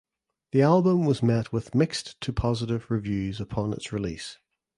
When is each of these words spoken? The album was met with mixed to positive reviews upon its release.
The 0.51 0.63
album 0.63 1.05
was 1.05 1.21
met 1.21 1.53
with 1.53 1.75
mixed 1.75 2.19
to 2.21 2.33
positive 2.33 2.89
reviews 2.89 3.39
upon 3.39 3.71
its 3.71 3.93
release. 3.93 4.39